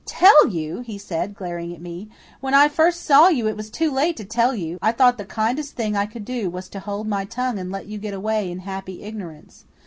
"Tell 0.07 0.47
you!" 0.47 0.79
he 0.79 0.97
said, 0.97 1.35
glaring 1.35 1.75
at 1.75 1.79
me. 1.79 2.09
"When 2.39 2.55
I 2.55 2.69
first 2.69 3.03
saw 3.03 3.27
you 3.27 3.47
it 3.47 3.55
was 3.55 3.69
too 3.69 3.91
late 3.91 4.17
to 4.17 4.25
tell 4.25 4.55
you. 4.55 4.79
I 4.81 4.91
thought 4.91 5.19
the 5.19 5.25
kindest 5.25 5.75
thing 5.75 5.95
I 5.95 6.07
could 6.07 6.25
do 6.25 6.49
was 6.49 6.69
to 6.69 6.79
hold 6.79 7.07
my 7.07 7.23
tongue 7.23 7.59
and 7.59 7.71
let 7.71 7.85
you 7.85 7.99
get 7.99 8.15
away 8.15 8.49
in 8.51 8.61
happy 8.61 9.03
ignorance. 9.03 9.65